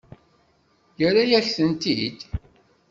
Yerra-yak-tent-id? 0.99 2.19